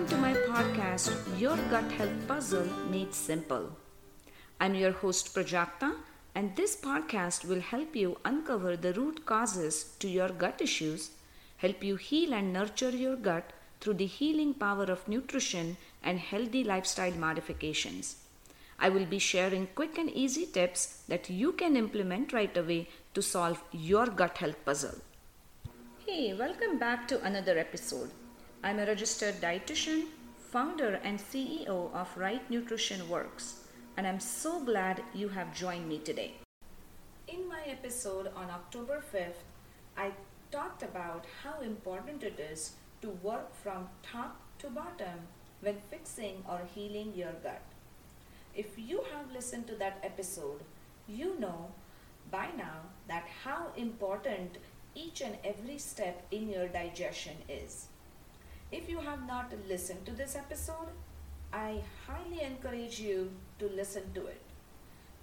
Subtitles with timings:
[0.00, 3.70] Welcome to my podcast, Your Gut Health Puzzle Made Simple.
[4.58, 5.94] I'm your host, Prajakta,
[6.34, 11.10] and this podcast will help you uncover the root causes to your gut issues,
[11.58, 13.52] help you heal and nurture your gut
[13.82, 18.16] through the healing power of nutrition and healthy lifestyle modifications.
[18.78, 23.20] I will be sharing quick and easy tips that you can implement right away to
[23.20, 24.98] solve your gut health puzzle.
[26.06, 28.10] Hey, welcome back to another episode.
[28.62, 33.64] I'm a registered dietitian, founder, and CEO of Right Nutrition Works,
[33.96, 36.34] and I'm so glad you have joined me today.
[37.26, 39.40] In my episode on October 5th,
[39.96, 40.10] I
[40.50, 45.28] talked about how important it is to work from top to bottom
[45.62, 47.62] when fixing or healing your gut.
[48.54, 50.60] If you have listened to that episode,
[51.08, 51.70] you know
[52.30, 54.58] by now that how important
[54.94, 57.86] each and every step in your digestion is.
[58.72, 60.90] If you have not listened to this episode,
[61.52, 64.40] I highly encourage you to listen to it.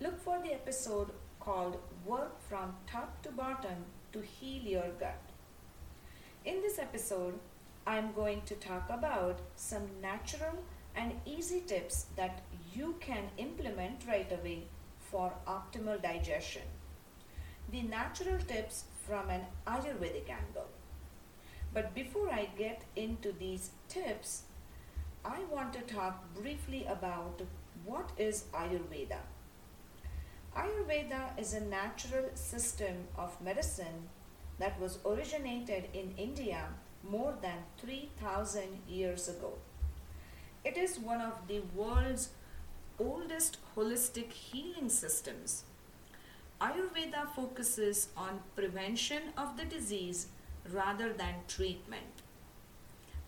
[0.00, 5.20] Look for the episode called Work from Top to Bottom to Heal Your Gut.
[6.44, 7.38] In this episode,
[7.86, 10.64] I'm going to talk about some natural
[10.96, 12.42] and easy tips that
[12.74, 14.64] you can implement right away
[14.98, 16.62] for optimal digestion.
[17.70, 20.66] The natural tips from an Ayurvedic angle.
[21.76, 24.44] But before I get into these tips,
[25.26, 27.42] I want to talk briefly about
[27.84, 29.18] what is Ayurveda.
[30.56, 34.08] Ayurveda is a natural system of medicine
[34.58, 36.68] that was originated in India
[37.06, 39.52] more than 3000 years ago.
[40.64, 42.30] It is one of the world's
[42.98, 45.64] oldest holistic healing systems.
[46.58, 50.28] Ayurveda focuses on prevention of the disease
[50.72, 52.22] rather than treatment.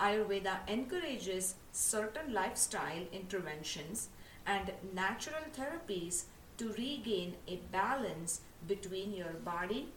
[0.01, 4.09] Ayurveda encourages certain lifestyle interventions
[4.47, 6.25] and natural therapies
[6.57, 9.89] to regain a balance between your body,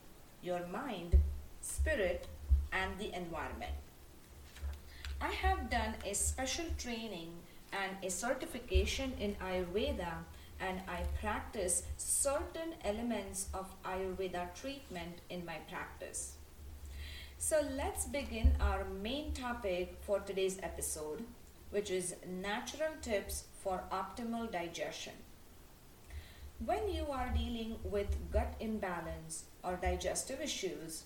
[0.42, 1.20] your mind,
[1.62, 2.28] spirit,
[2.72, 3.74] and the environment.
[5.22, 7.32] I have done a special training
[7.72, 10.14] and a certification in Ayurveda
[10.60, 16.34] and I practice certain elements of Ayurveda treatment in my practice.
[17.44, 21.24] So let's begin our main topic for today's episode,
[21.72, 25.14] which is natural tips for optimal digestion.
[26.64, 31.06] When you are dealing with gut imbalance or digestive issues,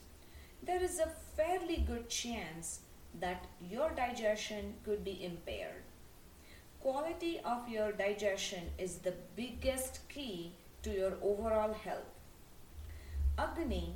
[0.62, 2.82] there is a fairly good chance
[3.22, 5.84] that your digestion could be impaired.
[6.82, 10.52] Quality of your digestion is the biggest key
[10.84, 12.20] to your overall health.
[13.38, 13.96] Agni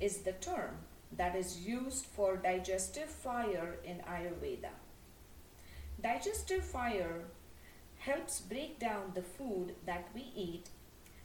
[0.00, 0.78] is the term
[1.12, 4.70] that is used for digestive fire in Ayurveda.
[6.02, 7.24] Digestive fire
[7.98, 10.68] helps break down the food that we eat,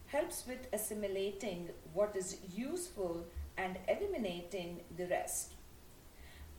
[0.08, 3.25] helps with assimilating what is useful
[3.58, 5.53] and eliminating the rest.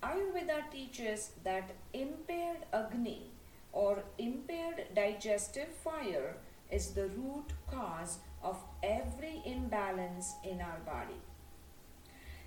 [0.03, 3.31] Ayurveda teaches that impaired Agni
[3.73, 6.37] or impaired digestive fire
[6.71, 11.21] is the root cause of every imbalance in our body.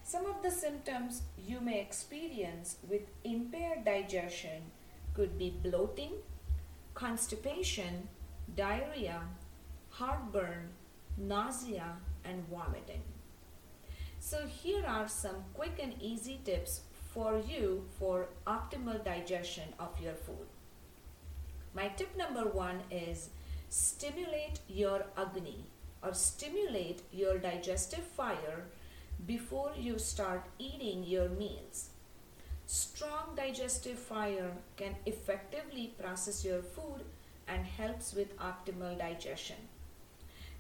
[0.08, 4.62] Some of the symptoms you may experience with impaired digestion
[5.16, 6.12] could be bloating,
[6.94, 8.08] constipation,
[8.56, 9.22] diarrhea,
[9.90, 10.70] heartburn,
[11.18, 13.02] nausea, and vomiting.
[14.20, 20.14] So, here are some quick and easy tips for you for optimal digestion of your
[20.14, 20.46] food.
[21.74, 23.30] My tip number one is
[23.70, 25.66] stimulate your Agni
[26.04, 28.66] or stimulate your digestive fire
[29.26, 31.90] before you start eating your meals.
[32.68, 37.04] Strong digestive fire can effectively process your food
[37.48, 39.58] and helps with optimal digestion.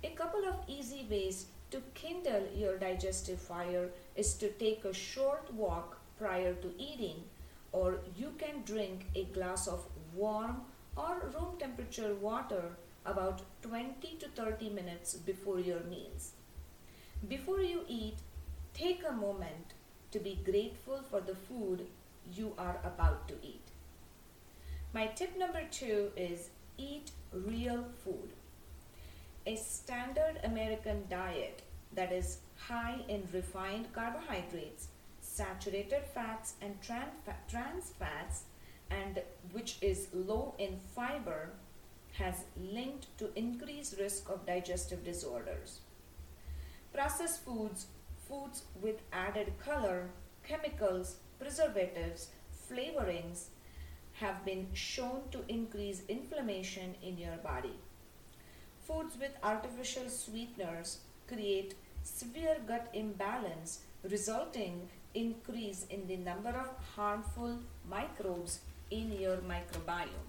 [0.04, 5.52] A couple of easy ways to kindle your digestive fire is to take a short
[5.54, 7.24] walk prior to eating,
[7.72, 10.62] or you can drink a glass of warm
[10.96, 16.32] or room temperature water about 20 to 30 minutes before your meals.
[17.28, 18.18] Before you eat,
[18.76, 19.74] take a moment
[20.12, 21.88] to be grateful for the food
[22.34, 23.72] you are about to eat.
[24.94, 28.34] My tip number two is eat real food.
[29.48, 31.62] A standard American diet
[31.94, 34.90] that is high in refined carbohydrates,
[35.22, 38.44] saturated fats, and trans fats,
[38.90, 39.22] and
[39.54, 41.52] which is low in fiber,
[42.14, 45.80] has linked to increased risk of digestive disorders.
[46.94, 47.88] Processed foods,
[48.28, 50.10] foods with added color,
[50.48, 52.30] chemicals, preservatives,
[52.70, 53.46] flavorings,
[54.14, 57.74] have been shown to increase inflammation in your body.
[58.88, 67.60] Foods with artificial sweeteners create severe gut imbalance resulting increase in the number of harmful
[67.90, 68.60] microbes
[68.92, 70.26] in your microbiome.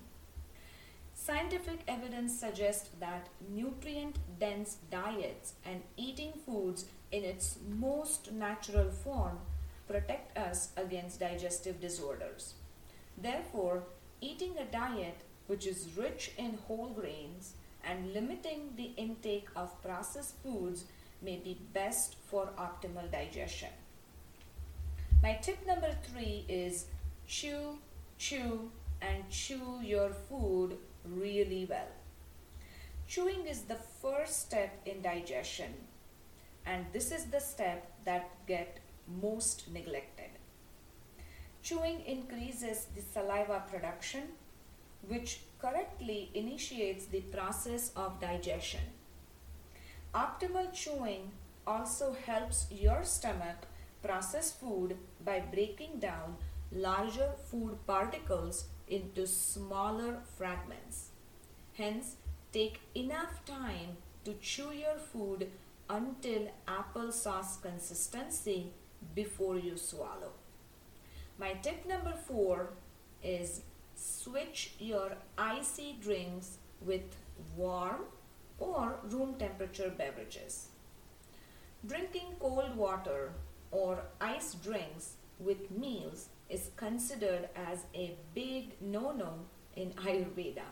[1.15, 9.39] Scientific evidence suggests that nutrient dense diets and eating foods in its most natural form
[9.89, 12.55] protect us against digestive disorders.
[13.17, 13.85] Therefore,
[14.21, 17.55] eating a diet which is rich in whole grains
[17.85, 20.85] and limiting the intake of processed foods
[21.23, 23.71] may be best for optimal digestion.
[25.23, 26.87] My tip number three is
[27.27, 27.79] chew,
[28.19, 28.71] chew,
[29.01, 31.89] and chew your food really well.
[33.07, 35.73] Chewing is the first step in digestion,
[36.67, 38.81] and this is the step that get
[39.23, 40.31] most neglected.
[41.63, 44.23] Chewing increases the saliva production,
[45.09, 48.81] which correctly initiates the process of digestion.
[50.15, 51.31] Optimal chewing
[51.67, 53.67] also helps your stomach
[54.03, 56.37] process food by breaking down
[56.73, 61.11] larger food particles into smaller fragments.
[61.75, 62.17] Hence,
[62.53, 65.51] take enough time to chew your food
[65.89, 68.73] until applesauce consistency
[69.15, 70.33] before you swallow.
[71.39, 72.71] My tip number four
[73.23, 73.63] is
[73.95, 77.17] switch your icy drinks with
[77.57, 78.03] warm
[78.59, 80.69] or room temperature beverages.
[81.87, 83.33] Drinking cold water
[83.71, 89.35] or ice drinks with meals is considered as a big no no
[89.75, 90.63] in Ayurveda,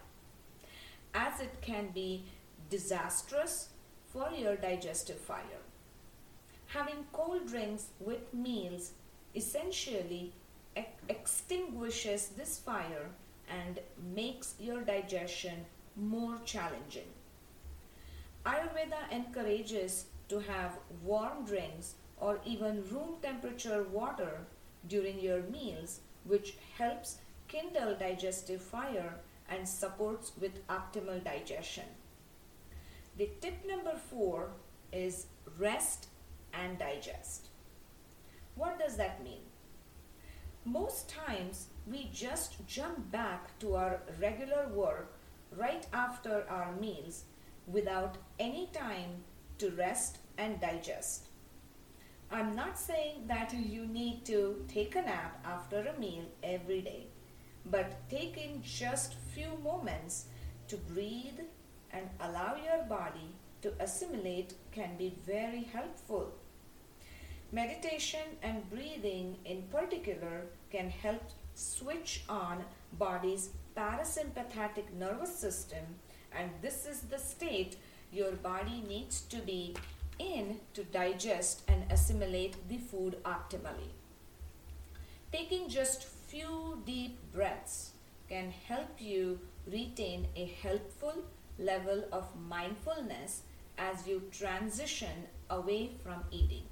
[1.15, 2.25] as it can be
[2.71, 3.69] disastrous
[4.15, 5.63] for your digestive fire.
[6.69, 8.93] Having cold drinks with meals
[9.35, 10.33] essentially
[11.09, 13.11] extinguishes this fire
[13.49, 13.81] and
[14.15, 15.67] makes your digestion
[15.97, 17.11] more challenging.
[18.47, 24.47] Ayurveda encourages to have warm drinks or even room temperature water
[24.89, 27.19] during your meals, which helps
[27.49, 29.15] kindle digestive fire
[29.49, 31.85] and supports with optimal digestion.
[33.17, 34.51] The tip number four
[34.93, 35.27] is
[35.59, 36.09] rest
[36.53, 37.49] and digest.
[38.57, 39.43] What does that mean?
[40.65, 45.17] Most times we just jump back to our regular work
[45.57, 47.25] right after our meals
[47.69, 49.23] without any time
[49.59, 51.29] to rest and digest.
[52.33, 57.07] I'm not saying that you need to take a nap after a meal every day,
[57.67, 60.25] but taking just few moments
[60.67, 61.41] to breathe
[61.95, 66.33] and allow your body to assimilate can be very helpful.
[67.53, 71.23] Meditation and breathing in particular can help
[71.55, 72.65] switch on
[72.99, 75.85] body's parasympathetic nervous system
[76.37, 77.77] and this is the state
[78.13, 79.75] your body needs to be
[80.19, 83.91] in to digest and assimilate the food optimally.
[85.33, 87.93] Taking just few deep breaths
[88.29, 91.25] can help you retain a helpful
[91.59, 93.43] level of mindfulness
[93.79, 96.65] as you transition away from eating.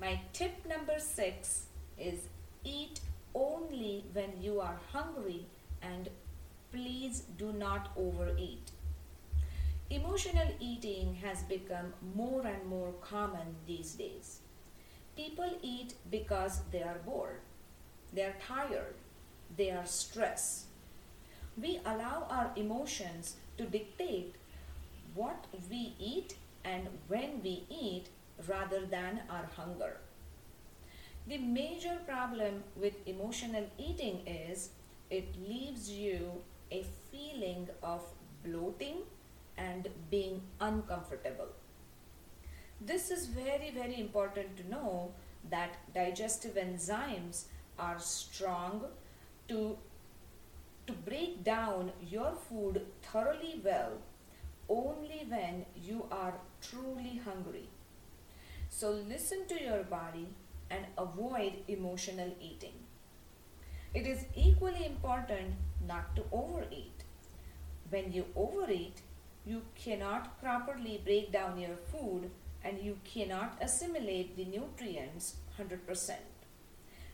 [0.00, 1.66] My tip number six
[1.98, 2.28] is
[2.64, 3.00] eat
[3.34, 5.46] only when you are hungry
[5.82, 6.08] and
[6.72, 8.70] please do not overeat.
[9.90, 14.40] Emotional eating has become more and more common these days.
[15.16, 17.40] People eat because they are bored,
[18.12, 18.94] they are tired,
[19.56, 20.69] they are stressed.
[21.56, 24.34] We allow our emotions to dictate
[25.14, 28.08] what we eat and when we eat
[28.48, 29.98] rather than our hunger.
[31.26, 34.70] The major problem with emotional eating is
[35.10, 38.02] it leaves you a feeling of
[38.44, 39.02] bloating
[39.56, 41.48] and being uncomfortable.
[42.80, 45.12] This is very, very important to know
[45.50, 47.44] that digestive enzymes
[47.78, 48.84] are strong
[49.48, 49.76] to,
[50.90, 53.92] to break down your food thoroughly well
[54.68, 57.68] only when you are truly hungry.
[58.68, 60.28] So listen to your body
[60.70, 62.74] and avoid emotional eating.
[63.94, 65.54] It is equally important
[65.86, 67.04] not to overeat.
[67.90, 69.02] When you overeat,
[69.44, 72.30] you cannot properly break down your food
[72.64, 76.14] and you cannot assimilate the nutrients 100%.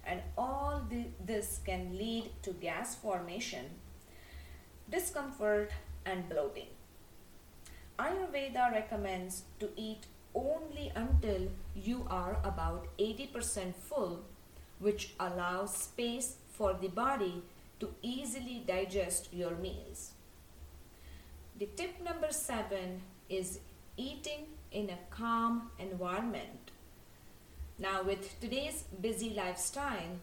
[0.07, 3.65] And all the, this can lead to gas formation,
[4.91, 5.73] discomfort,
[6.05, 6.69] and bloating.
[7.99, 14.25] Ayurveda recommends to eat only until you are about 80% full,
[14.79, 17.43] which allows space for the body
[17.81, 20.13] to easily digest your meals.
[21.59, 23.61] The tip number seven is
[23.97, 26.71] eating in a calm environment.
[27.79, 30.19] Now, with today's busy lifestyle,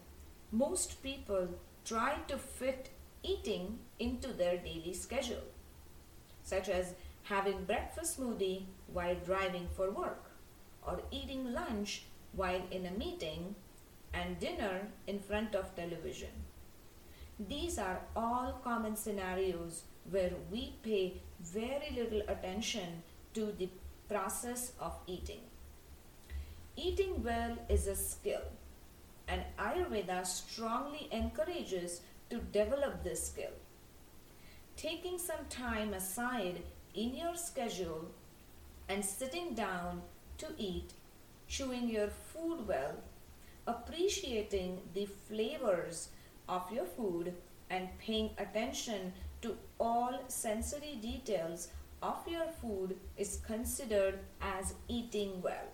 [0.52, 1.50] most people
[1.86, 2.90] try to fit
[3.22, 5.46] eating into their daily schedule,
[6.42, 10.32] such as having breakfast smoothie while driving for work,
[10.86, 13.54] or eating lunch while in a meeting,
[14.16, 16.32] and dinner in front of television.
[17.40, 23.04] These are all common scenarios where we pay very little attention
[23.36, 23.70] to the
[24.10, 25.42] process of eating.
[26.76, 28.42] Eating well is a skill,
[29.28, 32.02] and Ayurveda strongly encourages
[32.32, 33.52] to develop this skill.
[34.76, 36.64] Taking some time aside
[36.96, 38.08] in your schedule
[38.90, 40.02] and sitting down
[40.40, 40.94] to eat,
[41.48, 42.96] chewing your food well,
[43.68, 46.10] appreciating the flavors
[46.50, 47.36] of your food,
[47.70, 51.70] and paying attention to all sensory details
[52.02, 55.70] of your food is considered as eating well.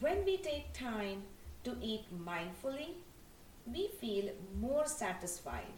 [0.00, 1.24] When we take time
[1.62, 2.94] to eat mindfully,
[3.66, 5.76] we feel more satisfied.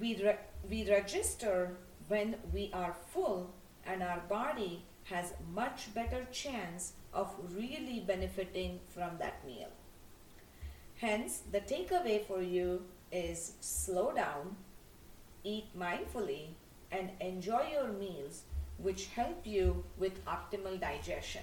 [0.00, 1.76] We, re- we register
[2.08, 3.50] when we are full
[3.84, 9.68] and our body has much better chance of really benefiting from that meal.
[10.96, 12.82] Hence, the takeaway for you
[13.12, 14.56] is slow down,
[15.44, 16.54] eat mindfully,
[16.90, 18.44] and enjoy your meals,
[18.78, 21.42] which help you with optimal digestion.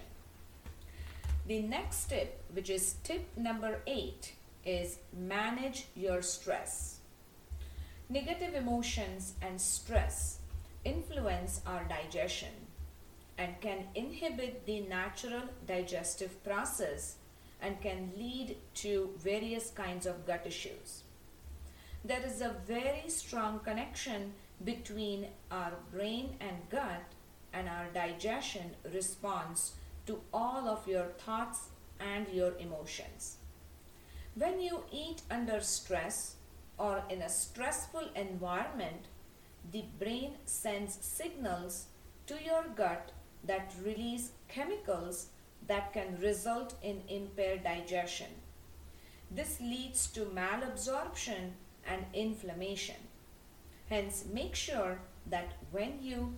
[1.48, 4.34] The next tip, which is tip number eight,
[4.66, 7.00] is manage your stress.
[8.10, 10.40] Negative emotions and stress
[10.84, 12.52] influence our digestion
[13.38, 17.16] and can inhibit the natural digestive process
[17.62, 21.04] and can lead to various kinds of gut issues.
[22.04, 24.34] There is a very strong connection
[24.66, 27.04] between our brain and gut
[27.54, 29.74] and our digestion response
[30.08, 33.38] to all of your thoughts and your emotions.
[34.36, 36.36] When you eat under stress
[36.78, 39.08] or in a stressful environment,
[39.72, 41.88] the brain sends signals
[42.28, 43.12] to your gut
[43.44, 45.28] that release chemicals
[45.68, 48.28] that can result in impaired digestion.
[49.32, 51.52] This leads to malabsorption
[51.86, 52.96] and inflammation.
[53.90, 55.00] Hence, make sure
[55.30, 56.36] that when you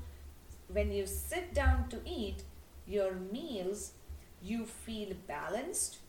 [0.71, 2.43] when you sit down to eat
[2.89, 3.93] your meals,
[4.41, 5.99] you feel balanced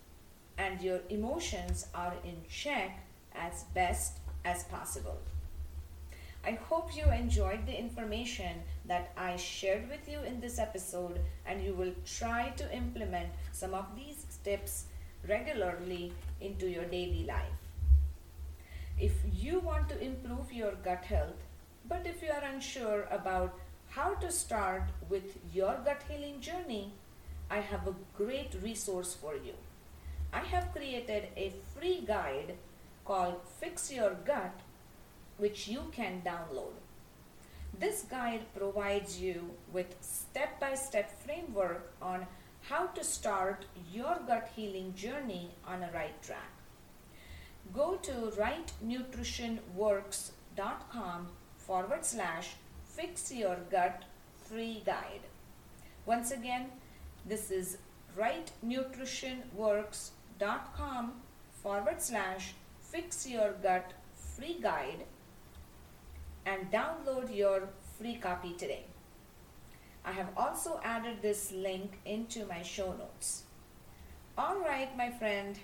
[0.57, 5.19] and your emotions are in check as best as possible.
[6.45, 11.63] I hope you enjoyed the information that I shared with you in this episode and
[11.63, 14.85] you will try to implement some of these tips
[15.29, 17.61] regularly into your daily life.
[18.99, 21.37] If you want to improve your gut health,
[21.87, 23.59] but if you are unsure about
[23.91, 26.93] how to start with your gut healing journey,
[27.51, 29.55] I have a great resource for you.
[30.33, 32.55] I have created a free guide
[33.05, 34.61] called Fix Your Gut,
[35.39, 36.75] which you can download.
[37.79, 42.27] This guide provides you with step by step framework on
[42.63, 46.51] how to start your gut healing journey on a right track
[47.75, 51.29] go to rightnutritionworks.com
[51.59, 52.51] forward slash
[53.01, 54.05] fix your gut
[54.47, 55.23] free guide.
[56.05, 56.67] Once again,
[57.25, 57.79] this is
[58.19, 61.13] rightnutritionworks.com
[61.63, 65.07] forward slash fix your gut free guide
[66.45, 68.85] and download your free copy today.
[70.05, 73.45] I have also added this link into my show notes.
[74.37, 75.59] All right, my friend,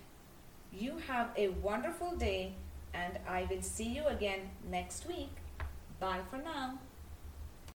[0.72, 2.54] you have a wonderful day,
[2.94, 5.36] and I will see you again next week.
[5.98, 6.78] Bye for now.